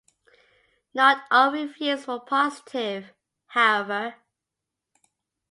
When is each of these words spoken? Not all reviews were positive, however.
Not 0.95 1.25
all 1.29 1.51
reviews 1.51 2.07
were 2.07 2.19
positive, 2.19 3.13
however. 3.49 4.15